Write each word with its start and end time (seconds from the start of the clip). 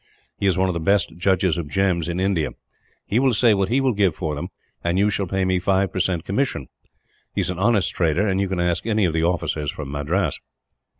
He 0.39 0.47
is 0.47 0.57
one 0.57 0.67
of 0.67 0.73
the 0.73 0.79
best 0.79 1.15
judges 1.15 1.59
of 1.59 1.67
gems 1.67 2.07
in 2.09 2.19
India. 2.19 2.49
He 3.05 3.17
shall 3.17 3.33
say 3.33 3.53
what 3.53 3.69
he 3.69 3.79
will 3.79 3.93
give 3.93 4.15
for 4.15 4.33
them, 4.33 4.47
and 4.83 4.97
you 4.97 5.11
shall 5.11 5.27
pay 5.27 5.45
me 5.45 5.59
five 5.59 5.93
percent 5.93 6.25
commission. 6.25 6.69
He 7.35 7.41
is 7.41 7.51
an 7.51 7.59
honest 7.59 7.93
trader; 7.93 8.33
you 8.33 8.49
can 8.49 8.59
ask 8.59 8.87
any 8.87 9.05
of 9.05 9.13
the 9.13 9.23
officers 9.23 9.69
from 9.69 9.91
Madras." 9.91 10.39